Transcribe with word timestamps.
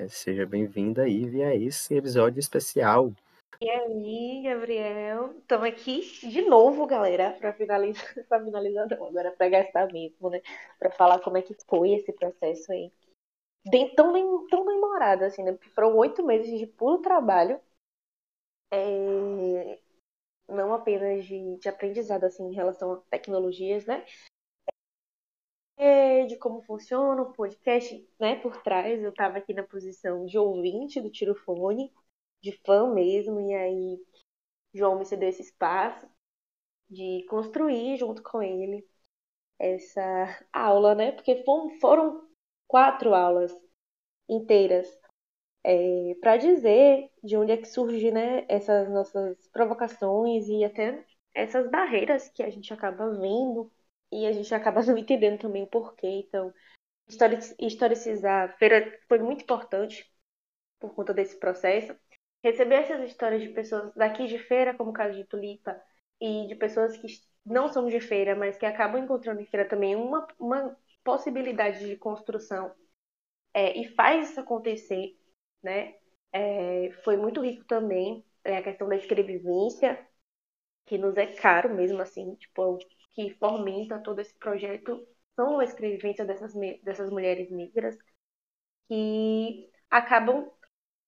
É, 0.00 0.08
seja 0.08 0.46
bem-vinda, 0.46 1.06
Ivy, 1.06 1.42
a 1.42 1.54
esse 1.54 1.94
episódio 1.94 2.40
especial. 2.40 3.12
E 3.60 3.68
aí, 3.68 4.42
Gabriel? 4.42 5.36
Estamos 5.36 5.66
aqui 5.66 6.00
de 6.26 6.40
novo, 6.40 6.86
galera, 6.86 7.36
para 7.38 7.52
finalizar, 7.52 8.24
para 8.26 8.42
finalizar 8.42 8.90
agora 8.90 9.30
para 9.32 9.50
gastar 9.50 9.92
mesmo, 9.92 10.30
né? 10.30 10.40
Para 10.78 10.90
falar 10.90 11.20
como 11.20 11.36
é 11.36 11.42
que 11.42 11.54
foi 11.68 11.90
esse 11.90 12.14
processo 12.14 12.72
aí. 12.72 12.90
Bem, 13.68 13.94
tão, 13.94 14.46
tão 14.48 14.64
demorado, 14.64 15.24
assim, 15.24 15.42
né? 15.42 15.52
Porque 15.52 15.68
foram 15.68 15.94
oito 15.98 16.24
meses 16.24 16.58
de 16.58 16.66
puro 16.66 17.02
trabalho. 17.02 17.60
É... 18.72 19.78
Não 20.48 20.72
apenas 20.72 21.26
de, 21.26 21.58
de 21.58 21.68
aprendizado, 21.68 22.24
assim, 22.24 22.44
em 22.44 22.54
relação 22.54 22.94
a 22.94 22.96
tecnologias, 23.10 23.84
né? 23.84 24.02
De 26.28 26.36
como 26.36 26.60
funciona 26.62 27.22
o 27.22 27.32
podcast, 27.32 28.06
né, 28.18 28.36
por 28.36 28.62
trás. 28.62 29.02
Eu 29.02 29.10
estava 29.10 29.38
aqui 29.38 29.54
na 29.54 29.62
posição 29.62 30.26
de 30.26 30.38
ouvinte 30.38 31.00
do 31.00 31.10
Tirofone, 31.10 31.90
de 32.42 32.52
fã 32.64 32.92
mesmo, 32.92 33.40
e 33.40 33.54
aí 33.54 33.98
João 34.74 34.98
me 34.98 35.06
cedeu 35.06 35.28
esse 35.30 35.42
espaço 35.42 36.06
de 36.90 37.24
construir 37.30 37.96
junto 37.96 38.22
com 38.22 38.42
ele 38.42 38.86
essa 39.58 40.44
aula, 40.52 40.94
né? 40.94 41.12
Porque 41.12 41.44
foram 41.80 42.28
quatro 42.68 43.14
aulas 43.14 43.52
inteiras 44.28 44.86
é, 45.64 46.14
para 46.20 46.36
dizer 46.36 47.10
de 47.24 47.36
onde 47.36 47.52
é 47.52 47.56
que 47.56 47.66
surge, 47.66 48.10
né, 48.10 48.44
essas 48.48 48.90
nossas 48.90 49.36
provocações 49.48 50.46
e 50.48 50.64
até 50.64 51.04
essas 51.34 51.70
barreiras 51.70 52.28
que 52.28 52.42
a 52.42 52.50
gente 52.50 52.72
acaba 52.72 53.10
vendo 53.10 53.70
e 54.12 54.26
a 54.26 54.32
gente 54.32 54.54
acaba 54.54 54.82
não 54.84 54.98
entendendo 54.98 55.40
também 55.40 55.62
o 55.62 55.66
porquê. 55.66 56.06
Então, 56.06 56.52
historicizar 57.58 58.50
a 58.50 58.52
feira 58.56 58.98
foi 59.08 59.18
muito 59.18 59.42
importante 59.42 60.10
por 60.78 60.94
conta 60.94 61.14
desse 61.14 61.38
processo. 61.38 61.96
Receber 62.42 62.76
essas 62.76 63.10
histórias 63.10 63.42
de 63.42 63.50
pessoas 63.50 63.92
daqui 63.94 64.26
de 64.26 64.38
feira, 64.38 64.74
como 64.74 64.90
o 64.90 64.94
caso 64.94 65.16
de 65.16 65.24
Tulipa, 65.24 65.80
e 66.20 66.46
de 66.46 66.54
pessoas 66.54 66.96
que 66.96 67.06
não 67.44 67.68
são 67.68 67.88
de 67.88 68.00
feira, 68.00 68.34
mas 68.34 68.56
que 68.56 68.66
acabam 68.66 69.02
encontrando 69.02 69.40
em 69.40 69.46
feira 69.46 69.68
também 69.68 69.96
uma, 69.96 70.26
uma 70.38 70.76
possibilidade 71.04 71.86
de 71.86 71.96
construção 71.96 72.72
é, 73.54 73.78
e 73.78 73.88
faz 73.94 74.30
isso 74.30 74.40
acontecer, 74.40 75.16
né? 75.62 75.94
É, 76.32 76.90
foi 77.04 77.16
muito 77.16 77.40
rico 77.42 77.64
também 77.64 78.24
é, 78.44 78.58
a 78.58 78.62
questão 78.62 78.88
da 78.88 78.96
escrevivência, 78.96 79.98
que 80.90 80.98
nos 80.98 81.16
é 81.16 81.28
caro 81.28 81.74
mesmo 81.74 82.02
assim, 82.02 82.34
tipo, 82.36 82.78
que 83.14 83.30
fomenta 83.36 84.00
todo 84.00 84.20
esse 84.20 84.34
projeto 84.38 85.06
são 85.36 85.60
a 85.60 85.64
escrevivência 85.64 86.26
dessas, 86.26 86.52
dessas 86.84 87.10
mulheres 87.10 87.50
negras 87.52 87.96
que 88.88 89.70
acabam 89.90 90.50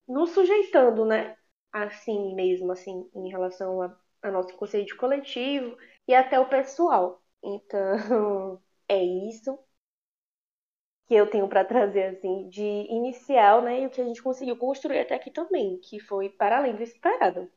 nos 0.09 0.31
sujeitando, 0.33 1.05
né? 1.07 1.37
Assim 1.73 2.35
mesmo, 2.35 2.73
assim, 2.73 3.11
em 3.15 3.31
relação 3.31 3.83
a, 3.83 4.31
nosso 4.33 4.55
conceito 4.57 4.97
coletivo 4.97 5.77
e 6.09 6.15
até 6.15 6.41
o 6.41 6.49
pessoal. 6.49 7.23
Então, 7.43 8.63
é 8.89 9.03
isso 9.05 9.59
que 11.07 11.15
eu 11.15 11.31
tenho 11.31 11.49
para 11.49 11.65
trazer, 11.65 12.17
assim, 12.17 12.49
de 12.49 12.61
inicial, 12.63 13.63
né? 13.63 13.83
E 13.83 13.87
o 13.87 13.91
que 13.91 14.01
a 14.01 14.05
gente 14.05 14.21
conseguiu 14.23 14.57
construir 14.57 14.99
até 15.01 15.15
aqui 15.15 15.31
também, 15.31 15.79
que 15.79 16.01
foi 16.01 16.29
para 16.29 16.59
além 16.59 16.75
do 16.75 16.83
esperado. 16.83 17.49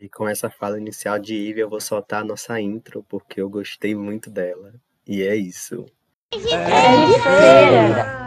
E 0.00 0.08
com 0.08 0.26
essa 0.26 0.48
fala 0.48 0.78
inicial 0.78 1.18
de 1.18 1.34
Ivy, 1.34 1.60
eu 1.60 1.68
vou 1.68 1.80
soltar 1.80 2.22
a 2.22 2.24
nossa 2.24 2.58
intro, 2.58 3.04
porque 3.06 3.38
eu 3.38 3.50
gostei 3.50 3.94
muito 3.94 4.30
dela. 4.30 4.72
E 5.06 5.22
é 5.22 5.36
isso. 5.36 5.84
É 6.32 6.38
de 6.38 7.22
feira! 7.22 8.20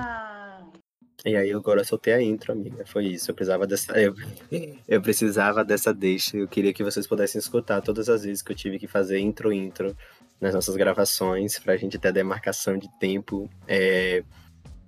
E 1.26 1.36
aí 1.36 1.52
agora 1.52 1.80
eu 1.80 1.86
soltei 1.86 2.14
a 2.14 2.22
intro, 2.22 2.52
amiga. 2.52 2.86
Foi 2.86 3.06
isso. 3.06 3.32
Eu 3.32 3.36
precisava 3.36 3.66
dessa. 3.66 4.00
Eu, 4.00 4.14
eu 4.88 5.02
precisava 5.02 5.66
dessa 5.66 5.92
deixa. 5.92 6.38
Eu 6.38 6.48
queria 6.48 6.74
que 6.74 6.84
vocês 6.84 7.08
pudessem 7.08 7.40
escutar 7.40 7.82
todas 7.82 8.08
as 8.08 8.24
vezes 8.24 8.44
que 8.44 8.52
eu 8.52 8.56
tive 8.56 8.78
que 8.78 8.88
fazer 8.88 9.18
intro 9.18 9.52
intro 9.52 9.98
nas 10.40 10.54
nossas 10.54 10.76
gravações, 10.76 11.58
pra 11.58 11.76
gente 11.76 11.98
ter 11.98 12.10
a 12.10 12.12
demarcação 12.12 12.78
de 12.78 12.88
tempo. 13.00 13.50
É, 13.68 14.24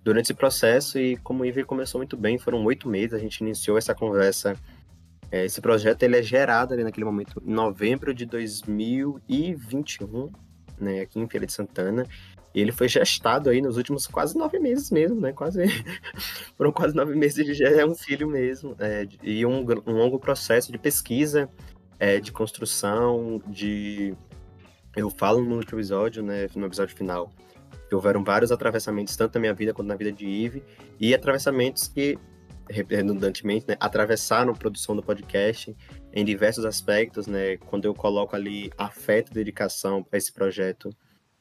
durante 0.04 0.26
esse 0.26 0.34
processo, 0.36 1.00
e 1.00 1.18
como 1.18 1.42
o 1.42 1.46
Ivy 1.48 1.64
começou 1.64 1.98
muito 1.98 2.16
bem, 2.16 2.38
foram 2.38 2.64
oito 2.66 2.88
meses, 2.88 3.14
a 3.14 3.18
gente 3.18 3.40
iniciou 3.40 3.76
essa 3.76 3.96
conversa 3.96 4.56
é, 5.32 5.46
esse 5.46 5.62
projeto 5.62 6.04
ele 6.04 6.18
é 6.18 6.24
gerado 6.24 6.74
ali 6.74 6.84
naquele 6.84 7.06
momento, 7.06 7.42
em 7.46 7.54
novembro 7.54 8.14
de 8.14 8.26
2021, 8.26 10.32
né, 10.80 11.02
aqui 11.02 11.20
em 11.20 11.28
Feira 11.28 11.46
de 11.46 11.54
Santana. 11.54 12.06
E 12.54 12.62
ele 12.62 12.72
foi 12.72 12.88
gestado 12.88 13.50
aí 13.50 13.62
nos 13.62 13.76
últimos 13.76 14.08
quase 14.08 14.38
nove 14.38 14.58
meses 14.60 14.90
mesmo, 14.90 15.20
né? 15.20 15.34
Quase. 15.34 15.60
Foram 16.56 16.72
quase 16.72 16.96
nove 16.96 17.14
meses 17.14 17.46
de 17.46 17.54
já 17.54 17.68
é 17.68 17.86
um 17.86 17.94
filho 17.94 18.30
mesmo. 18.30 18.78
É, 18.80 19.06
e 19.22 19.46
um, 19.46 19.66
um, 19.86 19.92
longo 19.92 20.18
processo 20.18 20.72
de 20.72 20.78
pesquisa, 20.78 21.50
é, 22.00 22.22
de 22.22 22.32
construção, 22.32 23.42
de. 23.46 24.16
Eu 24.96 25.10
falo 25.10 25.44
no 25.44 25.58
último 25.58 25.78
episódio, 25.78 26.24
né? 26.24 26.48
No 26.56 26.66
episódio 26.66 26.96
final, 26.96 27.30
que 27.90 27.94
houveram 27.94 28.24
vários 28.24 28.54
atravessamentos, 28.54 29.18
tanto 29.18 29.36
na 29.36 29.42
minha 29.42 29.54
vida 29.54 29.74
quanto 29.74 29.90
na 29.90 29.96
vida 29.96 30.14
de 30.14 30.26
Ive, 30.26 30.64
e 30.98 31.14
atravessamentos 31.14 31.90
que 31.90 32.18
redundantemente, 32.70 33.66
né, 33.68 33.76
atravessaram 33.80 34.52
a 34.52 34.56
produção 34.56 34.96
do 34.96 35.04
podcast 35.04 35.76
em 36.14 36.24
diversos 36.24 36.66
aspectos, 36.66 37.28
né? 37.28 37.58
Quando 37.58 37.86
eu 37.86 37.94
coloco 37.94 38.36
ali 38.36 38.72
afeto 38.78 39.32
e 39.32 39.34
dedicação 39.34 40.04
para 40.04 40.18
esse 40.18 40.32
projeto, 40.32 40.90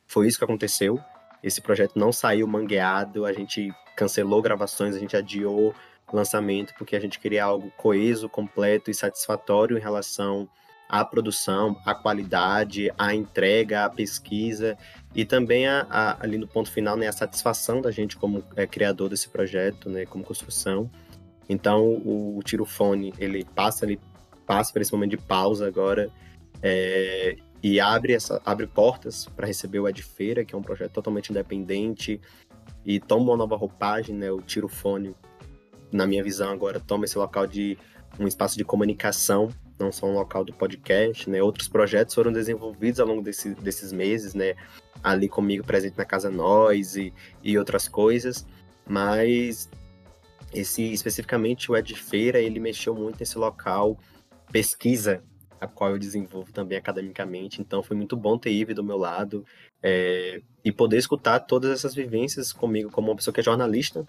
foi 0.06 0.26
isso 0.26 0.38
que 0.38 0.44
aconteceu. 0.44 0.98
Esse 1.42 1.60
projeto 1.60 1.98
não 1.98 2.12
saiu 2.12 2.46
mangueado, 2.46 3.24
a 3.24 3.32
gente 3.32 3.70
cancelou 3.96 4.42
gravações, 4.42 4.96
a 4.96 4.98
gente 4.98 5.16
adiou 5.16 5.74
lançamento 6.12 6.74
porque 6.76 6.96
a 6.96 7.00
gente 7.00 7.18
queria 7.18 7.44
algo 7.44 7.72
coeso, 7.76 8.28
completo 8.28 8.90
e 8.90 8.94
satisfatório 8.94 9.76
em 9.76 9.80
relação 9.80 10.48
à 10.88 11.04
produção, 11.04 11.76
à 11.84 11.94
qualidade, 11.94 12.92
à 12.96 13.14
entrega, 13.14 13.84
à 13.84 13.90
pesquisa 13.90 14.76
e 15.14 15.24
também 15.24 15.66
a, 15.66 15.86
a, 15.90 16.22
ali 16.22 16.38
no 16.38 16.46
ponto 16.46 16.70
final, 16.70 16.96
né, 16.96 17.08
a 17.08 17.12
satisfação 17.12 17.80
da 17.80 17.90
gente 17.90 18.16
como 18.16 18.44
é, 18.54 18.66
criador 18.66 19.08
desse 19.08 19.28
projeto, 19.28 19.88
né, 19.88 20.04
como 20.04 20.24
construção. 20.24 20.90
Então 21.48 21.82
o, 21.82 22.38
o 22.38 22.42
tirofone 22.42 23.12
ele 23.18 23.44
passa 23.54 23.84
ele 23.84 24.00
passa 24.46 24.72
por 24.72 24.82
esse 24.82 24.92
momento 24.92 25.10
de 25.10 25.16
pausa 25.18 25.66
agora 25.66 26.10
é, 26.62 27.36
e 27.62 27.80
abre 27.80 28.12
essa 28.12 28.40
abre 28.44 28.66
portas 28.66 29.26
para 29.36 29.46
receber 29.46 29.80
o 29.80 29.88
Edfeira, 29.88 30.44
que 30.44 30.54
é 30.54 30.58
um 30.58 30.62
projeto 30.62 30.92
totalmente 30.92 31.30
independente 31.30 32.20
e 32.84 33.00
toma 33.00 33.24
uma 33.24 33.36
nova 33.36 33.56
roupagem, 33.56 34.14
né? 34.14 34.30
O 34.30 34.40
tirofone, 34.40 35.14
na 35.90 36.06
minha 36.06 36.22
visão 36.22 36.52
agora 36.52 36.78
toma 36.78 37.04
esse 37.04 37.16
local 37.16 37.46
de 37.46 37.78
um 38.18 38.26
espaço 38.26 38.56
de 38.56 38.64
comunicação, 38.64 39.48
não 39.78 39.90
só 39.90 40.06
um 40.06 40.14
local 40.14 40.44
do 40.44 40.52
podcast, 40.52 41.28
né? 41.28 41.42
Outros 41.42 41.68
projetos 41.68 42.14
foram 42.14 42.32
desenvolvidos 42.32 43.00
ao 43.00 43.06
longo 43.06 43.22
desse, 43.22 43.54
desses 43.54 43.92
meses, 43.92 44.34
né? 44.34 44.54
Ali 45.02 45.28
comigo 45.28 45.64
presente 45.64 45.96
na 45.96 46.04
Casa 46.04 46.30
Nós 46.30 46.96
e, 46.96 47.12
e 47.42 47.58
outras 47.58 47.88
coisas, 47.88 48.46
mas 48.86 49.68
esse 50.54 50.82
especificamente 50.92 51.70
o 51.70 51.76
Ed 51.76 51.94
Feira, 51.94 52.40
ele 52.40 52.60
mexeu 52.60 52.94
muito 52.94 53.18
nesse 53.20 53.38
local 53.38 53.98
pesquisa, 54.52 55.22
a 55.60 55.66
qual 55.66 55.90
eu 55.90 55.98
desenvolvo 55.98 56.52
também 56.52 56.78
academicamente. 56.78 57.60
Então 57.60 57.82
foi 57.82 57.96
muito 57.96 58.16
bom 58.16 58.38
ter 58.38 58.50
Ive 58.50 58.74
do 58.74 58.84
meu 58.84 58.96
lado 58.96 59.44
é, 59.82 60.40
e 60.64 60.70
poder 60.70 60.98
escutar 60.98 61.40
todas 61.40 61.70
essas 61.70 61.94
vivências 61.94 62.52
comigo 62.52 62.90
como 62.90 63.10
uma 63.10 63.16
pessoa 63.16 63.34
que 63.34 63.40
é 63.40 63.42
jornalista 63.42 64.06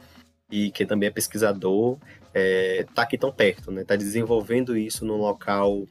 e 0.51 0.69
que 0.71 0.85
também 0.85 1.07
é 1.07 1.11
pesquisador, 1.11 1.97
é, 2.33 2.85
tá 2.93 3.01
aqui 3.01 3.17
tão 3.17 3.31
perto, 3.31 3.71
né? 3.71 3.83
Tá 3.83 3.95
desenvolvendo 3.95 4.77
isso 4.77 5.03
num 5.05 5.17
local 5.17 5.87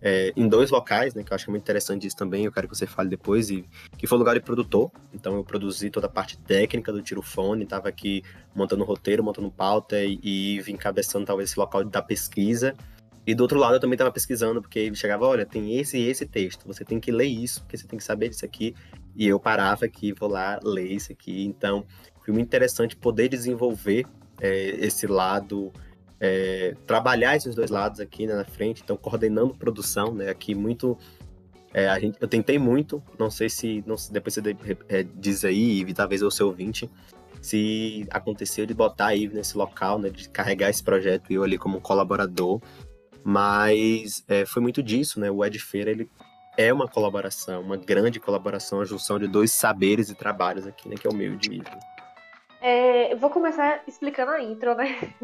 é, 0.00 0.32
em 0.36 0.48
dois 0.48 0.70
locais, 0.70 1.14
né, 1.14 1.22
que 1.22 1.32
eu 1.32 1.34
acho 1.34 1.50
muito 1.50 1.62
interessante 1.62 2.06
isso 2.06 2.16
também, 2.16 2.44
eu 2.44 2.52
quero 2.52 2.68
que 2.68 2.76
você 2.76 2.86
fale 2.86 3.08
depois, 3.08 3.50
e 3.50 3.64
que 3.96 4.06
foi 4.06 4.16
lugar 4.16 4.34
de 4.34 4.40
produtor, 4.40 4.90
então 5.12 5.34
eu 5.36 5.44
produzi 5.44 5.90
toda 5.90 6.06
a 6.06 6.10
parte 6.10 6.38
técnica 6.38 6.92
do 6.92 7.02
tirofone, 7.02 7.64
estava 7.64 7.88
aqui 7.88 8.22
montando 8.54 8.84
roteiro, 8.84 9.24
montando 9.24 9.50
pauta 9.50 10.02
e, 10.02 10.18
e 10.22 10.60
vim 10.60 10.74
encabeçando 10.74 11.26
talvez 11.26 11.50
esse 11.50 11.58
local 11.58 11.84
da 11.84 12.00
pesquisa, 12.00 12.74
e 13.26 13.34
do 13.34 13.42
outro 13.42 13.58
lado 13.58 13.74
eu 13.74 13.80
também 13.80 13.94
estava 13.94 14.12
pesquisando, 14.12 14.62
porque 14.62 14.78
ele 14.78 14.94
chegava, 14.94 15.26
olha, 15.26 15.44
tem 15.44 15.78
esse 15.78 15.98
e 15.98 16.08
esse 16.08 16.24
texto, 16.24 16.66
você 16.66 16.84
tem 16.84 17.00
que 17.00 17.10
ler 17.10 17.26
isso, 17.26 17.60
porque 17.62 17.76
você 17.76 17.86
tem 17.86 17.98
que 17.98 18.04
saber 18.04 18.28
disso 18.28 18.44
aqui, 18.44 18.74
e 19.16 19.26
eu 19.26 19.40
parava 19.40 19.84
aqui, 19.84 20.12
vou 20.12 20.28
lá 20.28 20.60
ler 20.62 20.92
isso 20.92 21.10
aqui, 21.10 21.44
então 21.44 21.84
foi 22.24 22.32
muito 22.32 22.46
interessante 22.46 22.94
poder 22.94 23.28
desenvolver 23.28 24.06
é, 24.40 24.76
esse 24.78 25.06
lado 25.06 25.72
é, 26.20 26.74
trabalhar 26.86 27.36
esses 27.36 27.54
dois 27.54 27.70
lados 27.70 28.00
aqui 28.00 28.26
né, 28.26 28.34
na 28.34 28.44
frente, 28.44 28.82
então 28.82 28.96
coordenando 28.96 29.54
produção, 29.54 30.12
né, 30.14 30.28
aqui 30.28 30.54
muito 30.54 30.98
é, 31.72 31.86
a 31.88 31.98
gente, 31.98 32.16
eu 32.20 32.26
tentei 32.26 32.58
muito, 32.58 33.02
não 33.18 33.30
sei 33.30 33.48
se, 33.48 33.84
não, 33.86 33.94
depois 34.10 34.34
você 34.34 34.56
é, 34.88 35.02
diz 35.02 35.44
aí, 35.44 35.80
Ivy, 35.80 35.94
talvez 35.94 36.22
eu 36.22 36.30
seu 36.30 36.46
ouvinte, 36.46 36.90
se 37.42 38.06
aconteceu 38.10 38.66
de 38.66 38.74
botar 38.74 39.08
a 39.08 39.10
Ivy 39.10 39.34
nesse 39.34 39.56
local, 39.56 39.98
né, 39.98 40.10
de 40.10 40.28
carregar 40.28 40.70
esse 40.70 40.82
projeto 40.82 41.30
e 41.30 41.34
eu 41.34 41.42
ali 41.42 41.58
como 41.58 41.80
colaborador, 41.80 42.60
mas 43.22 44.24
é, 44.26 44.46
foi 44.46 44.62
muito 44.62 44.82
disso, 44.82 45.20
né, 45.20 45.30
o 45.30 45.44
Ed 45.44 45.58
Feira, 45.58 45.90
ele 45.90 46.08
é 46.56 46.72
uma 46.72 46.88
colaboração, 46.88 47.60
uma 47.60 47.76
grande 47.76 48.18
colaboração, 48.18 48.80
a 48.80 48.84
junção 48.84 49.18
de 49.18 49.28
dois 49.28 49.52
saberes 49.52 50.10
e 50.10 50.14
trabalhos 50.14 50.66
aqui, 50.66 50.88
né, 50.88 50.96
que 50.96 51.06
é 51.06 51.10
o 51.10 51.14
meu 51.14 51.34
e 51.34 51.36
de 51.36 51.54
Ivy. 51.54 51.70
É, 52.60 53.12
eu 53.12 53.18
vou 53.18 53.30
começar 53.30 53.82
explicando 53.86 54.32
a 54.32 54.42
intro, 54.42 54.74
né? 54.74 55.14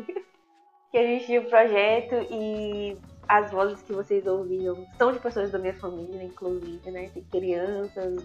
Que 0.94 0.98
a 0.98 1.02
gente 1.02 1.26
tinha 1.26 1.40
o 1.40 1.46
projeto 1.46 2.14
e 2.30 2.96
as 3.26 3.50
vozes 3.50 3.82
que 3.82 3.92
vocês 3.92 4.24
ouviram 4.28 4.86
são 4.96 5.10
de 5.10 5.18
pessoas 5.18 5.50
da 5.50 5.58
minha 5.58 5.74
família, 5.74 6.22
inclusive, 6.22 6.88
né? 6.88 7.10
Tem 7.12 7.24
crianças, 7.24 8.24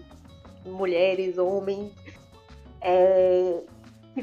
mulheres, 0.64 1.36
homens. 1.36 1.92
É, 2.80 3.60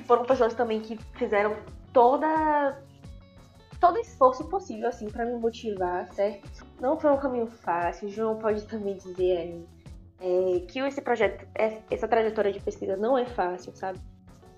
foram 0.05 0.23
pessoas 0.23 0.53
também 0.53 0.79
que 0.79 0.97
fizeram 1.17 1.57
toda 1.91 2.81
todo 3.81 3.99
esforço 3.99 4.47
possível 4.47 4.87
assim 4.87 5.09
para 5.09 5.25
me 5.25 5.33
motivar, 5.33 6.07
certo? 6.13 6.65
Não 6.79 6.97
foi 6.97 7.11
um 7.11 7.17
caminho 7.17 7.47
fácil. 7.47 8.07
João 8.07 8.39
pode 8.39 8.65
também 8.65 8.95
dizer 8.95 9.39
aí 9.39 9.67
é, 10.21 10.59
que 10.61 10.79
esse 10.79 11.01
projeto, 11.01 11.45
é, 11.53 11.81
essa 11.91 12.07
trajetória 12.07 12.53
de 12.53 12.61
pesquisa 12.61 12.95
não 12.95 13.17
é 13.17 13.25
fácil, 13.25 13.75
sabe? 13.75 13.99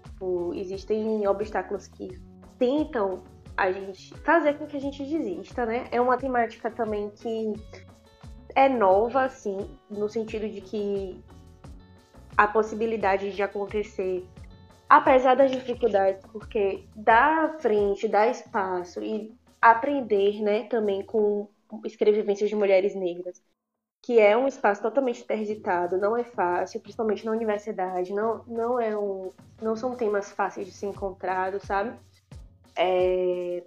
Tipo, 0.03 0.53
existem 0.53 1.27
obstáculos 1.27 1.87
que 1.87 2.21
tentam 2.59 3.23
a 3.59 3.71
gente 3.73 4.15
fazer 4.19 4.57
com 4.57 4.65
que 4.65 4.77
a 4.77 4.79
gente 4.79 5.03
desista, 5.03 5.65
né? 5.65 5.85
É 5.91 5.99
uma 5.99 6.17
temática 6.17 6.71
também 6.71 7.09
que 7.09 7.53
é 8.55 8.69
nova, 8.69 9.23
assim, 9.23 9.57
no 9.89 10.07
sentido 10.07 10.47
de 10.47 10.61
que 10.61 11.21
a 12.37 12.47
possibilidade 12.47 13.31
de 13.31 13.43
acontecer, 13.43 14.25
apesar 14.87 15.35
das 15.35 15.51
dificuldades, 15.51 16.25
porque 16.31 16.85
dá 16.95 17.57
frente, 17.59 18.07
dá 18.07 18.27
espaço 18.27 19.03
e 19.03 19.37
aprender, 19.61 20.41
né, 20.41 20.63
também 20.63 21.03
com 21.03 21.49
escrevivências 21.83 22.49
de 22.49 22.55
mulheres 22.55 22.95
negras, 22.95 23.43
que 24.01 24.19
é 24.19 24.37
um 24.37 24.47
espaço 24.47 24.81
totalmente 24.81 25.21
interditado, 25.21 25.97
não 25.97 26.15
é 26.15 26.23
fácil, 26.23 26.79
principalmente 26.79 27.25
na 27.25 27.33
universidade, 27.33 28.13
não, 28.13 28.41
não, 28.47 28.79
é 28.79 28.97
um, 28.97 29.31
não 29.61 29.75
são 29.75 29.97
temas 29.97 30.31
fáceis 30.31 30.65
de 30.65 30.71
ser 30.71 30.87
encontrados, 30.87 31.63
sabe? 31.63 31.93
É, 32.81 33.61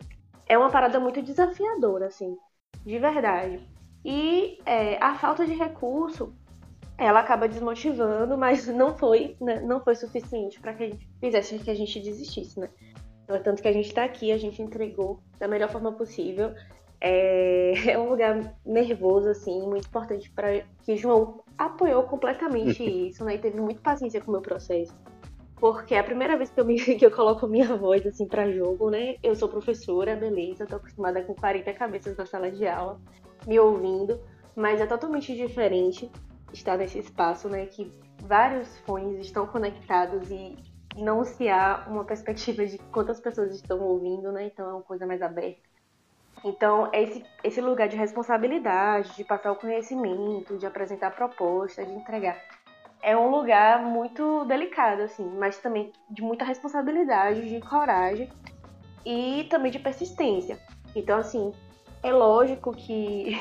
é 0.47 0.57
uma 0.57 0.71
parada 0.71 0.99
muito 0.99 1.21
desafiadora, 1.21 2.07
assim, 2.07 2.35
de 2.85 2.99
verdade. 2.99 3.61
E 4.03 4.59
é, 4.65 4.97
a 5.05 5.15
falta 5.15 5.47
de 5.47 5.53
recurso, 5.53 6.35
ela 6.97 7.21
acaba 7.21 7.47
desmotivando, 7.47 8.39
mas 8.39 8.67
não 8.67 8.97
foi, 8.97 9.37
né, 9.39 9.61
não 9.61 9.85
foi 9.85 9.95
suficiente 9.95 10.59
para 10.59 10.73
que 10.73 10.85
a 10.85 10.87
gente 10.89 11.09
fizesse 11.21 11.59
que 11.59 11.71
a 11.71 11.75
gente 11.75 12.01
desistisse, 12.01 12.59
né? 12.59 12.71
Então, 13.25 13.41
tanto 13.43 13.63
que 13.63 13.69
a 13.69 13.73
gente 13.73 13.89
está 13.89 14.05
aqui, 14.05 14.33
a 14.33 14.39
gente 14.39 14.63
entregou 14.63 15.21
da 15.39 15.47
melhor 15.47 15.71
forma 15.71 15.93
possível. 15.93 16.55
É, 16.99 17.73
é 17.93 17.99
um 17.99 18.09
lugar 18.09 18.57
nervoso, 18.65 19.29
assim, 19.29 19.61
muito 19.67 19.87
importante 19.87 20.31
para 20.31 20.63
que 20.85 20.97
João 20.97 21.45
apoiou 21.59 22.05
completamente 22.05 22.83
isso, 23.09 23.23
né? 23.27 23.35
E 23.35 23.39
teve 23.39 23.61
muita 23.61 23.83
paciência 23.83 24.23
com 24.23 24.31
o 24.31 24.33
meu 24.33 24.43
processo 24.43 24.95
porque 25.63 25.95
é 25.95 26.01
a 26.01 26.03
primeira 26.03 26.37
vez 26.37 26.51
que 26.51 26.61
eu, 26.61 26.65
me, 26.65 26.75
que 26.99 27.07
eu 27.07 27.11
coloco 27.13 27.47
minha 27.47 27.77
voz 27.77 28.05
assim 28.05 28.27
para 28.27 28.51
jogo, 28.51 28.91
né? 28.91 29.15
Eu 29.23 29.37
sou 29.37 29.49
professora, 29.49 30.17
beleza, 30.17 30.67
tô 30.67 30.75
acostumada 30.75 31.23
com 31.23 31.37
40 31.37 31.73
cabeças 31.75 32.17
na 32.17 32.27
sala 32.27 32.51
de 32.51 32.67
aula, 32.67 33.01
me 33.47 33.61
ouvindo, 33.61 34.21
mas 34.57 34.81
é 34.81 34.87
totalmente 34.87 35.37
diferente 35.37 36.11
estar 36.53 36.77
nesse 36.77 36.99
espaço, 36.99 37.49
né? 37.49 37.67
Que 37.67 37.93
vários 38.25 38.77
fones 38.79 39.25
estão 39.25 39.47
conectados 39.47 40.29
e 40.33 40.59
não 40.97 41.23
se 41.23 41.49
há 41.49 41.87
uma 41.89 42.05
perspectiva 42.05 42.67
de 42.67 42.79
quantas 42.91 43.21
pessoas 43.21 43.55
estão 43.55 43.79
ouvindo, 43.79 44.33
né? 44.33 44.47
Então 44.47 44.69
é 44.69 44.73
uma 44.73 44.83
coisa 44.83 45.07
mais 45.07 45.23
aberta. 45.23 45.63
Então, 46.45 46.91
esse, 46.93 47.25
esse 47.45 47.61
lugar 47.61 47.87
de 47.87 47.97
responsabilidade, 47.97 49.15
de 49.15 49.23
passar 49.23 49.53
o 49.53 49.57
conhecimento, 49.57 50.59
de 50.59 50.67
apresentar 50.67 51.13
proposta, 51.13 51.87
de 51.87 51.93
entregar 51.93 52.37
é 53.03 53.17
um 53.17 53.31
lugar 53.31 53.83
muito 53.83 54.45
delicado, 54.45 55.03
assim, 55.03 55.29
mas 55.37 55.59
também 55.59 55.93
de 56.09 56.23
muita 56.23 56.45
responsabilidade, 56.45 57.49
de 57.49 57.61
coragem 57.61 58.31
e 59.05 59.45
também 59.51 59.73
de 59.73 59.81
persistência. 59.81 60.59
Então, 60.95 61.19
assim, 61.19 61.53
é 62.03 62.13
lógico 62.13 62.73
que, 62.73 63.37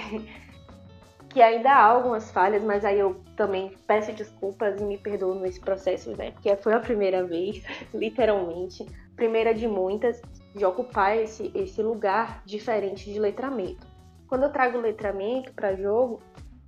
que 1.29 1.41
ainda 1.41 1.71
há 1.71 1.83
algumas 1.83 2.31
falhas, 2.31 2.63
mas 2.63 2.83
aí 2.83 2.99
eu 2.99 3.21
também 3.37 3.77
peço 3.85 4.11
desculpas 4.13 4.81
e 4.81 4.83
me 4.83 4.97
perdoo 4.97 5.35
nesse 5.35 5.59
processo, 5.59 6.15
né? 6.17 6.31
Porque 6.31 6.55
foi 6.55 6.73
a 6.73 6.79
primeira 6.79 7.23
vez, 7.23 7.63
literalmente, 7.93 8.83
primeira 9.15 9.53
de 9.53 9.67
muitas, 9.67 10.19
de 10.55 10.65
ocupar 10.65 11.15
esse, 11.17 11.51
esse 11.53 11.83
lugar 11.83 12.41
diferente 12.45 13.13
de 13.13 13.19
letramento. 13.19 13.85
Quando 14.27 14.43
eu 14.43 14.51
trago 14.51 14.79
letramento 14.79 15.53
para 15.53 15.75
jogo, 15.75 16.19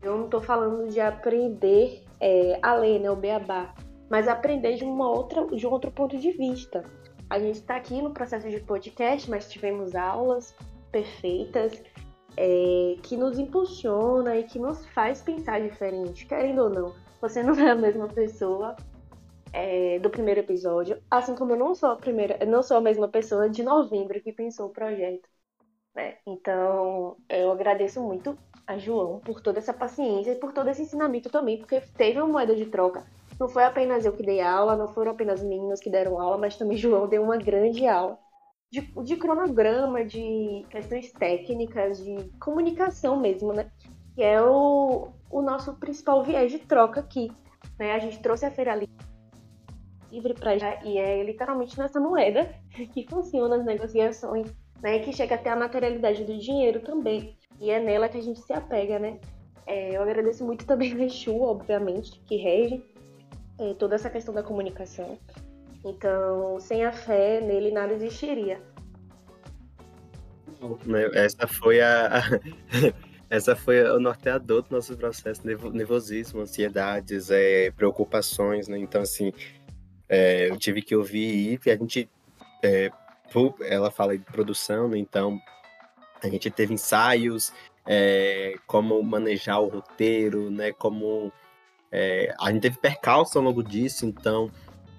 eu 0.01 0.18
não 0.18 0.25
estou 0.25 0.42
falando 0.42 0.89
de 0.89 1.00
aprender 1.00 2.03
é, 2.24 2.58
a 2.62 2.74
ler, 2.74 3.02
né, 3.02 3.12
o 3.12 3.18
beabá, 3.18 3.75
mas 4.10 4.30
aprender 4.30 4.75
de 4.75 4.86
uma 4.86 5.10
outra, 5.10 5.46
de 5.48 5.68
um 5.68 5.72
outro 5.72 5.92
ponto 5.92 6.18
de 6.18 6.31
vista. 6.31 6.86
A 7.30 7.38
gente 7.38 7.56
está 7.56 7.75
aqui 7.75 8.02
no 8.02 8.12
processo 8.12 8.50
de 8.50 8.62
podcast, 8.62 9.30
mas 9.30 9.52
tivemos 9.52 9.94
aulas 9.94 10.56
perfeitas 10.90 11.84
é, 12.38 12.96
que 13.04 13.18
nos 13.18 13.38
impulsiona 13.38 14.38
e 14.38 14.44
que 14.44 14.58
nos 14.58 14.86
faz 14.88 15.22
pensar 15.22 15.60
diferente, 15.60 16.25
querendo 16.25 16.64
ou 16.64 16.70
não. 16.70 16.96
Você 17.20 17.44
não 17.44 17.56
é 17.60 17.72
a 17.72 17.75
mesma 17.75 18.08
pessoa 18.08 18.78
é, 19.52 20.00
do 20.00 20.10
primeiro 20.10 20.40
episódio, 20.40 21.02
assim 21.12 21.36
como 21.36 21.52
eu 21.52 21.58
não 21.58 21.75
sou 21.75 21.90
a 21.90 21.96
primeira, 21.98 22.46
não 22.46 22.64
sou 22.64 22.78
a 22.78 22.81
mesma 22.81 23.10
pessoa 23.10 23.50
de 23.50 23.64
novembro 23.64 24.22
que 24.22 24.31
pensou 24.31 24.68
o 24.68 24.74
projeto. 24.74 25.28
Né? 25.94 26.16
Então, 26.25 27.18
eu 27.28 27.52
agradeço 27.52 28.02
muito 28.02 28.38
a 28.65 28.77
João 28.77 29.19
por 29.19 29.42
toda 29.42 29.60
essa 29.60 29.74
paciência 29.74 30.31
e 30.31 30.36
por 30.36 30.54
todo 30.54 30.69
esse 30.69 30.81
ensinamento 30.81 31.30
também, 31.30 31.57
porque 31.57 31.81
teve 31.98 32.19
uma 32.19 32.27
moeda 32.27 32.56
de 32.56 32.65
troca. 32.65 33.06
Não 33.39 33.50
foi 33.50 33.63
apenas 33.63 34.06
eu 34.06 34.13
que 34.13 34.24
dei 34.24 34.42
aula, 34.42 34.75
não 34.75 34.88
foram 34.88 35.12
apenas 35.12 35.42
meninos 35.42 35.80
que 35.80 35.89
deram 35.89 36.19
aula, 36.19 36.38
mas 36.38 36.56
também 36.56 36.77
João 36.77 37.07
deu 37.07 37.24
uma 37.24 37.38
grande 37.38 37.88
aula 37.88 38.18
de, 38.74 38.81
de 39.04 39.15
cronograma, 39.18 40.04
de 40.04 40.65
questões 40.71 41.12
técnicas, 41.12 42.04
de 42.04 42.27
comunicação 42.39 43.19
mesmo, 43.19 43.54
né? 43.54 43.69
Que 44.15 44.24
é 44.24 44.42
o, 44.42 45.10
o 45.30 45.42
nosso 45.44 45.75
principal 45.75 46.24
viés 46.24 46.51
de 46.51 46.57
troca 46.57 47.00
aqui. 47.00 47.31
Né? 47.77 47.94
A 47.94 48.00
gente 48.00 48.19
trouxe 48.19 48.48
a 48.48 48.51
feira 48.51 48.75
livre 50.12 50.33
para 50.33 50.56
e 50.83 50.98
é 50.98 51.24
literalmente 51.24 51.77
nessa 51.77 52.00
moeda 52.00 52.51
que 52.94 53.06
funciona 53.07 53.57
as 53.57 53.65
negociações, 53.65 54.51
né? 54.81 54.98
Que 54.98 55.13
chega 55.13 55.36
até 55.36 55.51
a 55.51 55.56
materialidade 55.56 56.24
do 56.24 56.36
dinheiro 56.39 56.80
também. 56.80 57.38
E 57.63 57.69
é 57.69 57.80
nela 57.80 58.10
que 58.10 58.18
a 58.18 58.21
gente 58.21 58.42
se 58.42 58.51
apega, 58.51 59.00
né? 59.00 59.18
É, 59.65 59.95
eu 59.95 60.01
agradeço 60.01 60.44
muito 60.44 60.65
também 60.65 60.94
o 60.94 61.01
Exu, 61.01 61.39
obviamente, 61.39 62.19
que 62.25 62.36
rege 62.36 62.83
é, 63.57 63.74
toda 63.75 63.95
essa 63.95 64.10
questão 64.10 64.33
da 64.33 64.44
comunicação. 64.44 65.18
Então, 65.86 66.60
sem 66.60 66.83
a 66.83 66.92
fé, 66.92 67.39
nele 67.39 67.71
nada 67.71 67.94
existiria. 67.94 68.62
Essa 71.13 71.48
foi 71.48 71.79
a, 71.79 72.22
essa 73.29 73.55
foi 73.55 73.82
o 73.91 73.98
norteador 73.98 74.63
do 74.63 74.75
nosso 74.75 74.98
processo, 74.98 75.48
nervosismo, 75.48 76.41
ansiedades, 76.41 77.32
é, 77.32 77.72
preocupações, 77.72 78.67
né? 78.67 78.77
Então, 78.77 79.01
assim, 79.01 79.32
é, 80.10 80.50
eu 80.50 80.58
tive 80.58 80.82
que 80.82 80.98
ouvir 80.98 81.62
e 81.65 81.70
a 81.72 81.77
gente, 81.77 82.10
é, 82.62 82.91
ela 83.62 83.89
fala 83.89 84.17
de 84.17 84.25
produção, 84.25 84.89
né? 84.89 84.98
Então, 84.98 85.39
a 86.24 86.30
gente 86.30 86.50
teve 86.50 86.74
ensaios, 86.74 87.51
é, 87.86 88.56
como 88.65 89.01
manejar 89.03 89.60
o 89.60 89.68
roteiro, 89.68 90.50
né? 90.50 90.72
Como 90.72 91.32
é, 91.92 92.34
a 92.39 92.51
gente 92.51 92.62
teve 92.62 92.77
percalço 92.77 93.38
ao 93.38 93.44
longo 93.44 93.63
disso, 93.63 94.06
então 94.06 94.50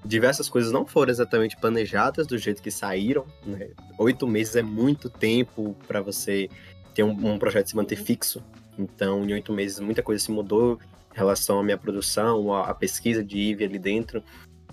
diversas 0.04 0.48
coisas 0.48 0.70
não 0.70 0.84
foram 0.84 1.10
exatamente 1.10 1.56
planejadas 1.56 2.26
do 2.26 2.36
jeito 2.36 2.62
que 2.62 2.70
saíram. 2.70 3.24
Né? 3.44 3.70
Oito 3.98 4.26
meses 4.26 4.54
é 4.54 4.62
muito 4.62 5.08
tempo 5.08 5.74
para 5.88 6.02
você 6.02 6.48
ter 6.94 7.02
um, 7.02 7.32
um, 7.32 7.38
projeto 7.38 7.68
se 7.68 7.76
manter 7.76 7.96
fixo. 7.96 8.42
Então, 8.78 9.24
em 9.24 9.32
oito 9.32 9.52
meses, 9.52 9.80
muita 9.80 10.02
coisa 10.02 10.22
se 10.22 10.30
mudou 10.30 10.78
em 11.12 11.16
relação 11.16 11.58
à 11.58 11.62
minha 11.62 11.78
produção, 11.78 12.52
à, 12.52 12.70
à 12.70 12.74
pesquisa 12.74 13.24
de 13.24 13.38
Ivy 13.38 13.64
ali 13.64 13.78
dentro. 13.78 14.22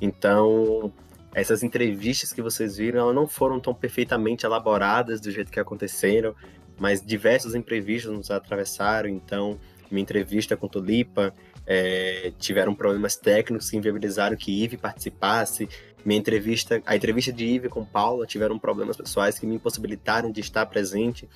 Então, 0.02 0.92
essas 1.34 1.64
entrevistas 1.64 2.34
que 2.34 2.42
vocês 2.42 2.78
viram, 2.78 3.00
elas 3.00 3.16
não 3.16 3.28
foram 3.28 3.60
tão 3.60 3.74
perfeitamente 3.74 4.46
elaboradas 4.46 5.22
do 5.22 5.32
jeito 5.32 5.52
que 5.52 5.60
aconteceram, 5.60 6.36
mas 6.80 7.06
diversos 7.06 7.56
imprevistos 7.56 8.12
nos 8.12 8.32
atravessaram. 8.32 9.08
Então, 9.10 9.60
minha 9.90 10.02
entrevista 10.02 10.58
com 10.58 10.68
Tulipa 10.68 11.34
é, 11.66 12.34
tiveram 12.38 12.76
problemas 12.76 13.16
técnicos 13.16 13.70
que 13.70 13.78
inviabilizaram 13.78 14.36
que 14.36 14.64
Ive 14.64 14.78
participasse. 14.78 15.70
Minha 16.04 16.20
entrevista, 16.20 16.82
a 16.86 16.96
entrevista 16.96 17.32
de 17.32 17.46
Ive 17.46 17.70
com 17.70 17.86
Paula 17.86 18.26
tiveram 18.26 18.58
problemas 18.60 18.98
pessoais 18.98 19.38
que 19.40 19.46
me 19.46 19.56
impossibilitaram 19.56 20.32
de 20.32 20.42
estar 20.42 20.66
presente. 20.66 21.30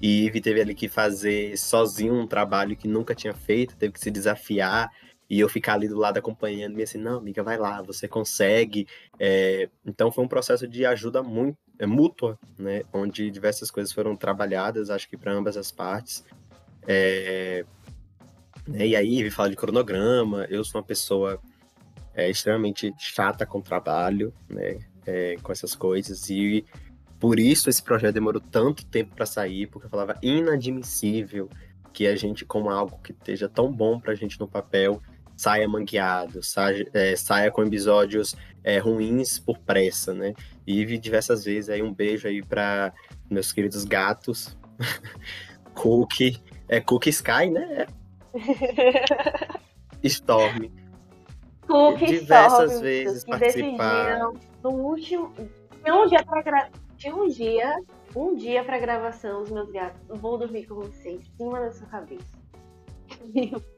E 0.00 0.26
Ive 0.26 0.40
teve 0.40 0.60
ali 0.60 0.74
que 0.74 0.88
fazer 0.88 1.56
sozinho 1.56 2.14
um 2.14 2.26
trabalho 2.26 2.76
que 2.76 2.88
nunca 2.88 3.14
tinha 3.14 3.32
feito, 3.32 3.76
teve 3.76 3.92
que 3.92 4.00
se 4.00 4.10
desafiar 4.10 4.90
e 5.28 5.40
eu 5.40 5.48
ficar 5.48 5.74
ali 5.74 5.88
do 5.88 5.98
lado 5.98 6.18
acompanhando, 6.18 6.78
e 6.78 6.82
assim, 6.82 6.98
não, 6.98 7.18
amiga, 7.18 7.42
vai 7.42 7.58
lá, 7.58 7.82
você 7.82 8.06
consegue. 8.06 8.86
É, 9.18 9.68
então 9.84 10.10
foi 10.10 10.24
um 10.24 10.28
processo 10.28 10.66
de 10.66 10.86
ajuda 10.86 11.22
muito 11.22 11.58
é, 11.78 11.86
mútua, 11.86 12.38
né? 12.58 12.82
Onde 12.92 13.30
diversas 13.30 13.70
coisas 13.70 13.92
foram 13.92 14.16
trabalhadas, 14.16 14.90
acho 14.90 15.08
que 15.08 15.16
para 15.16 15.32
ambas 15.32 15.56
as 15.56 15.70
partes. 15.72 16.24
É, 16.86 17.64
né, 18.66 18.86
e 18.86 18.96
aí, 18.96 19.30
fala 19.30 19.50
de 19.50 19.56
cronograma, 19.56 20.46
eu 20.48 20.64
sou 20.64 20.80
uma 20.80 20.86
pessoa 20.86 21.40
é, 22.14 22.30
extremamente 22.30 22.94
chata 22.98 23.44
com 23.44 23.60
trabalho, 23.60 24.32
né? 24.48 24.78
é, 25.06 25.36
com 25.42 25.52
essas 25.52 25.74
coisas. 25.74 26.28
E 26.28 26.64
por 27.18 27.38
isso 27.38 27.70
esse 27.70 27.82
projeto 27.82 28.14
demorou 28.14 28.40
tanto 28.40 28.84
tempo 28.84 29.14
para 29.14 29.24
sair, 29.24 29.66
porque 29.68 29.86
eu 29.86 29.90
falava 29.90 30.18
inadmissível 30.20 31.48
que 31.92 32.06
a 32.06 32.16
gente, 32.16 32.44
como 32.44 32.68
algo 32.68 32.98
que 33.02 33.12
esteja 33.12 33.48
tão 33.48 33.72
bom 33.72 33.98
pra 33.98 34.14
gente 34.14 34.38
no 34.38 34.48
papel, 34.48 35.00
saia 35.36 35.68
mangueado, 35.68 36.42
saia, 36.42 36.88
é, 36.94 37.14
saia 37.14 37.50
com 37.50 37.62
episódios 37.62 38.34
é, 38.64 38.78
ruins 38.78 39.38
por 39.38 39.58
pressa, 39.58 40.14
né? 40.14 40.34
E 40.66 40.84
vi 40.84 40.98
diversas 40.98 41.44
vezes 41.44 41.68
aí 41.68 41.82
um 41.82 41.92
beijo 41.92 42.26
aí 42.26 42.42
para 42.42 42.92
meus 43.30 43.52
queridos 43.52 43.84
gatos, 43.84 44.56
Cookie, 45.74 46.42
é 46.68 46.80
Cookie 46.80 47.10
Sky, 47.10 47.50
né? 47.50 47.86
Storm. 50.02 50.70
Cookie 51.66 52.06
diversas 52.06 52.72
Storm, 52.72 52.82
vezes 52.82 53.24
que 53.24 53.30
participar. 53.30 54.18
No 54.62 54.70
último, 54.70 55.32
tinha 55.84 55.94
um 55.94 56.06
dia 56.06 56.24
para 56.24 56.42
gra... 56.42 56.70
tinha 56.96 57.14
um 57.14 57.28
dia, 57.28 57.76
um 58.14 58.34
dia 58.34 58.64
para 58.64 58.78
gravação, 58.78 59.42
os 59.42 59.50
meus 59.50 59.70
gatos. 59.70 60.00
Vou 60.08 60.38
dormir 60.38 60.66
com 60.66 60.76
vocês, 60.76 61.20
em 61.20 61.36
cima 61.36 61.60
da 61.60 61.70
sua 61.72 61.86
cabeça. 61.88 62.36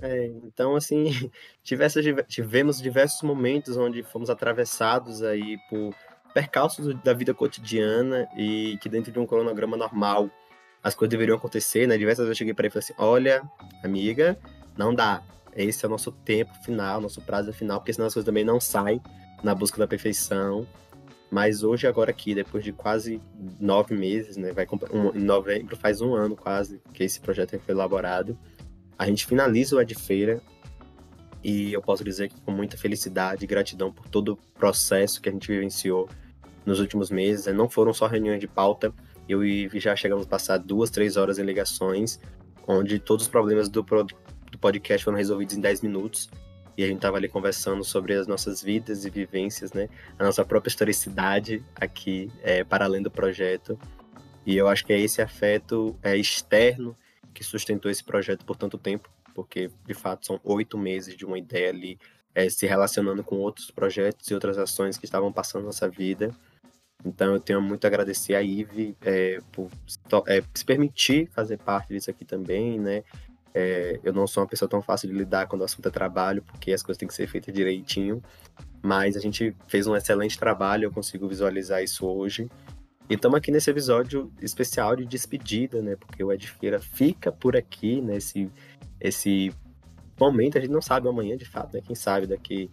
É, 0.00 0.26
então, 0.44 0.76
assim, 0.76 1.30
tivesse, 1.62 2.00
tivemos 2.26 2.80
diversos 2.80 3.22
momentos 3.22 3.76
onde 3.76 4.02
fomos 4.02 4.30
atravessados 4.30 5.22
aí 5.22 5.58
por 5.68 5.94
percalços 6.32 6.94
da 7.02 7.12
vida 7.12 7.34
cotidiana 7.34 8.28
e 8.36 8.78
que 8.80 8.88
dentro 8.88 9.10
de 9.10 9.18
um 9.18 9.26
cronograma 9.26 9.76
normal 9.76 10.30
as 10.82 10.94
coisas 10.94 11.10
deveriam 11.10 11.36
acontecer, 11.36 11.86
né? 11.86 11.98
Diversas 11.98 12.26
vezes 12.26 12.36
eu 12.36 12.38
cheguei 12.38 12.54
para 12.54 12.66
ele 12.66 12.70
e 12.70 12.72
falei 12.72 12.84
assim, 12.84 12.94
olha, 12.98 13.42
amiga, 13.82 14.38
não 14.76 14.94
dá. 14.94 15.22
Esse 15.54 15.84
é 15.84 15.88
o 15.88 15.90
nosso 15.90 16.12
tempo 16.12 16.54
final, 16.62 17.00
nosso 17.00 17.20
prazo 17.20 17.52
final, 17.52 17.80
porque 17.80 17.92
senão 17.92 18.06
as 18.06 18.14
coisas 18.14 18.26
também 18.26 18.44
não 18.44 18.60
saem 18.60 19.02
na 19.42 19.54
busca 19.54 19.78
da 19.78 19.88
perfeição. 19.88 20.66
Mas 21.30 21.62
hoje, 21.62 21.86
agora 21.86 22.10
aqui, 22.10 22.34
depois 22.34 22.64
de 22.64 22.72
quase 22.72 23.20
nove 23.60 23.94
meses, 23.94 24.36
né? 24.36 24.52
Vai, 24.52 24.66
um, 24.92 25.16
em 25.16 25.24
novembro 25.24 25.76
faz 25.76 26.00
um 26.00 26.14
ano 26.14 26.36
quase 26.36 26.80
que 26.94 27.02
esse 27.04 27.20
projeto 27.20 27.58
foi 27.58 27.74
elaborado. 27.74 28.38
A 28.98 29.06
gente 29.06 29.24
finaliza 29.24 29.76
o 29.76 29.80
Ed 29.80 29.94
Feira 29.94 30.42
e 31.42 31.72
eu 31.72 31.80
posso 31.80 32.02
dizer 32.02 32.28
que 32.28 32.40
com 32.40 32.50
muita 32.50 32.76
felicidade 32.76 33.44
e 33.44 33.46
gratidão 33.46 33.92
por 33.92 34.08
todo 34.08 34.32
o 34.32 34.36
processo 34.58 35.20
que 35.22 35.28
a 35.28 35.32
gente 35.32 35.46
vivenciou 35.46 36.08
nos 36.66 36.80
últimos 36.80 37.10
meses. 37.10 37.46
Né? 37.46 37.52
Não 37.52 37.68
foram 37.68 37.94
só 37.94 38.06
reuniões 38.08 38.40
de 38.40 38.48
pauta, 38.48 38.92
eu 39.28 39.44
e 39.44 39.70
já 39.74 39.94
chegamos 39.94 40.26
a 40.26 40.28
passar 40.28 40.58
duas, 40.58 40.90
três 40.90 41.16
horas 41.16 41.38
em 41.38 41.44
ligações, 41.44 42.18
onde 42.66 42.98
todos 42.98 43.26
os 43.26 43.30
problemas 43.30 43.68
do, 43.68 43.82
do 43.82 44.58
podcast 44.58 45.04
foram 45.04 45.16
resolvidos 45.16 45.56
em 45.56 45.60
10 45.60 45.82
minutos. 45.82 46.28
E 46.76 46.84
a 46.84 46.86
gente 46.86 46.96
estava 46.96 47.16
ali 47.16 47.28
conversando 47.28 47.82
sobre 47.84 48.14
as 48.14 48.26
nossas 48.26 48.62
vidas 48.62 49.04
e 49.04 49.10
vivências, 49.10 49.72
né? 49.72 49.88
A 50.16 50.24
nossa 50.24 50.44
própria 50.44 50.70
historicidade 50.70 51.64
aqui, 51.74 52.30
é, 52.40 52.62
para 52.62 52.84
além 52.84 53.02
do 53.02 53.10
projeto. 53.10 53.76
E 54.46 54.56
eu 54.56 54.68
acho 54.68 54.86
que 54.86 54.92
é 54.92 55.00
esse 55.00 55.20
afeto 55.20 55.96
é, 56.02 56.16
externo 56.16 56.96
que 57.34 57.44
sustentou 57.44 57.90
esse 57.90 58.04
projeto 58.04 58.44
por 58.44 58.56
tanto 58.56 58.78
tempo, 58.78 59.08
porque 59.34 59.70
de 59.86 59.94
fato 59.94 60.26
são 60.26 60.40
oito 60.44 60.76
meses 60.76 61.16
de 61.16 61.24
uma 61.24 61.38
ideia 61.38 61.70
ali 61.70 61.98
é, 62.34 62.48
se 62.48 62.66
relacionando 62.66 63.24
com 63.24 63.36
outros 63.36 63.70
projetos 63.70 64.28
e 64.30 64.34
outras 64.34 64.58
ações 64.58 64.96
que 64.96 65.04
estavam 65.04 65.32
passando 65.32 65.64
nossa 65.64 65.88
vida. 65.88 66.34
Então 67.04 67.34
eu 67.34 67.40
tenho 67.40 67.62
muito 67.62 67.84
a 67.84 67.88
agradecer 67.88 68.34
a 68.34 68.42
Ive 68.42 68.96
é, 69.02 69.38
por 69.52 69.70
é, 70.26 70.42
se 70.52 70.64
permitir 70.64 71.28
fazer 71.32 71.58
parte 71.58 71.92
disso 71.92 72.10
aqui 72.10 72.24
também, 72.24 72.78
né? 72.78 73.04
É, 73.54 73.98
eu 74.04 74.12
não 74.12 74.26
sou 74.26 74.42
uma 74.42 74.48
pessoa 74.48 74.68
tão 74.68 74.82
fácil 74.82 75.08
de 75.08 75.14
lidar 75.14 75.46
quando 75.46 75.62
o 75.62 75.64
assunto 75.64 75.88
é 75.88 75.90
trabalho, 75.90 76.42
porque 76.42 76.72
as 76.72 76.82
coisas 76.82 76.98
têm 76.98 77.08
que 77.08 77.14
ser 77.14 77.26
feitas 77.26 77.54
direitinho. 77.54 78.22
Mas 78.82 79.16
a 79.16 79.20
gente 79.20 79.54
fez 79.66 79.86
um 79.86 79.96
excelente 79.96 80.38
trabalho, 80.38 80.84
eu 80.84 80.92
consigo 80.92 81.26
visualizar 81.26 81.82
isso 81.82 82.06
hoje. 82.06 82.48
E 83.10 83.14
estamos 83.14 83.38
aqui 83.38 83.50
nesse 83.50 83.70
episódio 83.70 84.30
especial 84.42 84.94
de 84.94 85.06
despedida, 85.06 85.80
né? 85.80 85.96
Porque 85.96 86.22
o 86.22 86.30
Ed 86.30 86.46
Feira 86.46 86.78
fica 86.78 87.32
por 87.32 87.56
aqui 87.56 88.02
nesse 88.02 88.44
né? 88.44 88.50
esse 89.00 89.50
momento. 90.20 90.58
A 90.58 90.60
gente 90.60 90.70
não 90.70 90.82
sabe 90.82 91.08
amanhã, 91.08 91.34
de 91.34 91.46
fato, 91.46 91.74
né? 91.74 91.80
Quem 91.80 91.96
sabe 91.96 92.26
daqui 92.26 92.70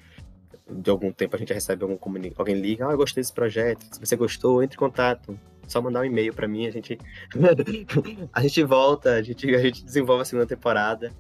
de 0.69 0.89
algum 0.89 1.11
tempo 1.11 1.35
a 1.35 1.39
gente 1.39 1.53
recebe 1.53 1.83
algum 1.83 1.95
comunicado, 1.95 2.41
alguém 2.41 2.55
liga, 2.55 2.87
ah, 2.87 2.91
eu 2.91 2.97
gostei 2.97 3.21
desse 3.21 3.31
projeto. 3.31 3.85
Se 3.89 3.99
você 3.99 4.15
gostou, 4.17 4.61
entre 4.61 4.75
em 4.75 4.79
contato. 4.79 5.39
Só 5.67 5.81
mandar 5.81 6.01
um 6.01 6.05
e-mail 6.05 6.33
para 6.33 6.47
mim, 6.47 6.67
a 6.67 6.71
gente 6.71 6.99
a 8.33 8.41
gente 8.41 8.63
volta, 8.63 9.13
a 9.13 9.21
gente 9.21 9.55
a 9.55 9.59
gente 9.59 9.83
desenvolve 9.83 10.21
a 10.21 10.25
segunda 10.25 10.45
temporada, 10.45 11.11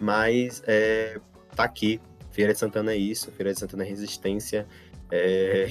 mas 0.00 0.62
é, 0.66 1.18
tá 1.54 1.64
aqui. 1.64 2.00
Feira 2.32 2.52
de 2.52 2.58
Santana 2.58 2.92
é 2.92 2.96
isso, 2.96 3.30
Feira 3.30 3.52
de 3.52 3.60
Santana 3.60 3.84
é 3.84 3.86
resistência. 3.86 4.66
É, 5.10 5.68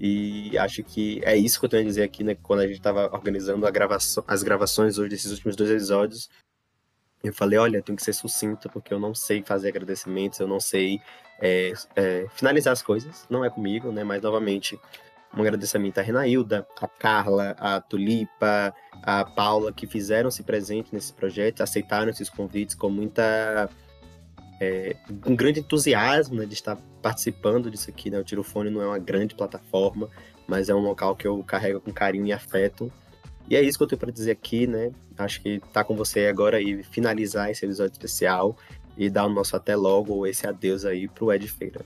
e 0.00 0.56
acho 0.58 0.82
que 0.84 1.20
é 1.24 1.36
isso 1.36 1.58
que 1.58 1.66
eu 1.66 1.70
tenho 1.70 1.82
a 1.82 1.86
dizer 1.86 2.02
aqui, 2.02 2.22
né? 2.22 2.36
Quando 2.42 2.60
a 2.60 2.66
gente 2.66 2.76
estava 2.76 3.10
organizando 3.12 3.70
gravação, 3.72 4.22
as 4.26 4.42
gravações 4.42 4.98
hoje 4.98 5.10
desses 5.10 5.32
últimos 5.32 5.56
dois 5.56 5.70
episódios, 5.70 6.28
eu 7.22 7.32
falei, 7.32 7.58
olha, 7.58 7.82
tenho 7.82 7.96
que 7.96 8.04
ser 8.04 8.12
sucinto, 8.12 8.68
porque 8.70 8.94
eu 8.94 9.00
não 9.00 9.14
sei 9.14 9.42
fazer 9.42 9.68
agradecimentos, 9.68 10.38
eu 10.38 10.46
não 10.46 10.60
sei 10.60 11.00
é, 11.40 11.72
é, 11.96 12.26
finalizar 12.30 12.72
as 12.72 12.82
coisas, 12.82 13.26
não 13.28 13.44
é 13.44 13.50
comigo, 13.50 13.90
né? 13.90 14.04
Mas, 14.04 14.22
novamente, 14.22 14.78
um 15.36 15.40
agradecimento 15.40 15.98
à 15.98 16.02
Renailda, 16.02 16.66
a 16.80 16.86
Carla, 16.86 17.56
a 17.58 17.80
Tulipa, 17.80 18.72
a 19.02 19.24
Paula, 19.24 19.72
que 19.72 19.86
fizeram-se 19.86 20.42
presente 20.44 20.90
nesse 20.92 21.12
projeto, 21.12 21.60
aceitaram 21.60 22.10
esses 22.10 22.30
convites 22.30 22.74
com 22.74 22.88
muita 22.88 23.68
é, 24.60 24.96
um 25.26 25.36
grande 25.36 25.60
entusiasmo 25.60 26.36
né, 26.36 26.46
de 26.46 26.54
estar 26.54 26.76
participando 27.00 27.70
disso 27.70 27.90
aqui. 27.90 28.10
Né? 28.10 28.18
O 28.18 28.24
Tirofone 28.24 28.70
não 28.70 28.82
é 28.82 28.86
uma 28.86 28.98
grande 28.98 29.34
plataforma, 29.34 30.08
mas 30.46 30.68
é 30.68 30.74
um 30.74 30.80
local 30.80 31.14
que 31.14 31.26
eu 31.26 31.42
carrego 31.44 31.80
com 31.80 31.92
carinho 31.92 32.26
e 32.26 32.32
afeto. 32.32 32.92
E 33.48 33.56
é 33.56 33.62
isso 33.62 33.78
que 33.78 33.84
eu 33.84 33.88
tenho 33.88 33.98
para 33.98 34.12
dizer 34.12 34.32
aqui, 34.32 34.66
né? 34.66 34.92
Acho 35.16 35.40
que 35.40 35.58
tá 35.72 35.82
com 35.82 35.96
você 35.96 36.26
agora 36.26 36.60
e 36.60 36.82
finalizar 36.82 37.50
esse 37.50 37.64
episódio 37.64 37.92
especial 37.92 38.56
e 38.96 39.08
dar 39.08 39.24
o 39.24 39.28
nosso 39.30 39.56
até 39.56 39.74
logo 39.74 40.12
ou 40.12 40.26
esse 40.26 40.46
adeus 40.46 40.84
aí 40.84 41.08
pro 41.08 41.32
Ed 41.32 41.48
Feira. 41.48 41.80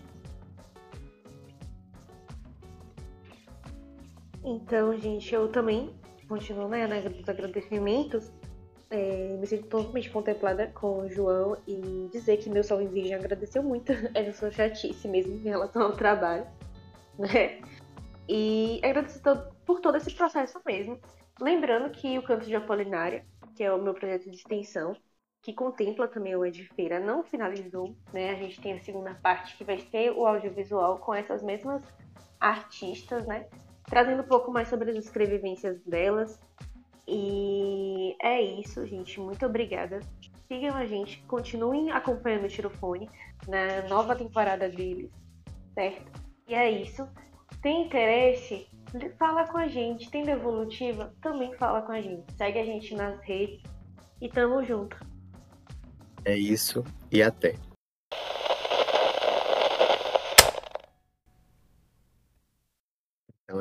Então, 4.44 4.98
gente, 4.98 5.32
eu 5.32 5.46
também 5.48 5.90
continuo 6.26 6.66
né, 6.66 6.86
nos 6.86 7.28
agradecimentos 7.28 8.32
é, 8.92 9.36
me 9.38 9.46
sinto 9.46 9.66
totalmente 9.68 10.10
contemplada 10.10 10.66
com 10.74 10.98
o 11.00 11.08
João 11.08 11.56
e 11.66 12.10
dizer 12.12 12.36
que 12.36 12.50
meu 12.50 12.62
Sol 12.62 12.86
Virgem 12.86 13.14
agradeceu 13.14 13.62
muito 13.62 13.90
essa 14.14 14.32
sua 14.32 14.50
chatice 14.50 15.08
mesmo 15.08 15.34
em 15.34 15.42
relação 15.42 15.82
ao 15.82 15.92
trabalho, 15.92 16.46
né? 17.18 17.60
E 18.28 18.80
agradecer 18.84 19.20
por 19.66 19.80
todo 19.80 19.96
esse 19.96 20.14
processo 20.14 20.58
mesmo. 20.64 20.98
Lembrando 21.40 21.90
que 21.90 22.16
o 22.16 22.22
Canto 22.22 22.46
de 22.46 22.54
Apolinária, 22.54 23.26
que 23.56 23.64
é 23.64 23.72
o 23.72 23.82
meu 23.82 23.92
projeto 23.92 24.30
de 24.30 24.36
extensão, 24.36 24.96
que 25.42 25.52
contempla 25.52 26.06
também 26.06 26.36
o 26.36 26.46
Ed 26.46 26.64
Feira, 26.76 27.00
não 27.00 27.24
finalizou, 27.24 27.96
né? 28.12 28.30
A 28.30 28.36
gente 28.36 28.60
tem 28.60 28.74
a 28.74 28.80
segunda 28.80 29.12
parte 29.16 29.56
que 29.56 29.64
vai 29.64 29.80
ser 29.80 30.12
o 30.12 30.24
audiovisual 30.24 30.98
com 30.98 31.12
essas 31.12 31.42
mesmas 31.42 31.82
artistas, 32.38 33.26
né? 33.26 33.48
Trazendo 33.86 34.22
um 34.22 34.26
pouco 34.26 34.52
mais 34.52 34.68
sobre 34.68 34.92
as 34.92 34.96
escrevivências 34.96 35.82
delas, 35.82 36.38
e 37.06 38.16
é 38.22 38.40
isso, 38.40 38.86
gente. 38.86 39.20
Muito 39.20 39.44
obrigada. 39.46 40.00
Sigam 40.46 40.76
a 40.76 40.86
gente, 40.86 41.22
continuem 41.26 41.90
acompanhando 41.90 42.44
o 42.44 42.48
Tirofone 42.48 43.08
na 43.48 43.88
nova 43.88 44.14
temporada 44.14 44.68
deles, 44.68 45.10
certo? 45.74 46.20
E 46.48 46.54
é 46.54 46.70
isso. 46.70 47.08
Tem 47.62 47.86
interesse? 47.86 48.66
Fala 49.18 49.46
com 49.46 49.58
a 49.58 49.68
gente. 49.68 50.10
Tem 50.10 50.24
devolutiva? 50.24 51.14
Também 51.22 51.54
fala 51.54 51.82
com 51.82 51.92
a 51.92 52.00
gente. 52.00 52.24
Segue 52.36 52.58
a 52.58 52.64
gente 52.64 52.94
nas 52.94 53.18
redes 53.22 53.62
e 54.20 54.28
tamo 54.28 54.62
junto. 54.64 54.96
É 56.24 56.36
isso 56.36 56.84
e 57.10 57.22
até. 57.22 57.54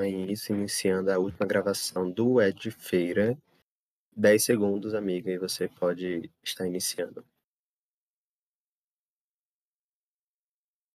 Então 0.04 0.32
isso, 0.32 0.52
iniciando 0.52 1.12
a 1.12 1.20
última 1.20 1.46
gravação 1.46 2.10
do 2.10 2.42
Ed 2.42 2.72
Feira. 2.72 3.38
10 4.16 4.44
segundos, 4.44 4.96
amiga, 4.96 5.32
e 5.32 5.38
você 5.38 5.68
pode 5.68 6.32
estar 6.44 6.66
iniciando. 6.66 7.24